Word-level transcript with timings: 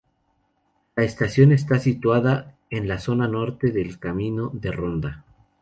La 0.95 1.03
estación 1.03 1.51
está 1.51 1.77
situada 1.77 2.55
en 2.71 2.87
la 2.87 2.97
zona 2.97 3.27
norte 3.27 3.69
del 3.69 3.99
Camino 3.99 4.49
de 4.51 4.71
Ronda. 4.71 5.25